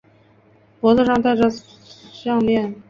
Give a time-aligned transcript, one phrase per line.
[0.79, 2.73] 脖子上戴着的项鍊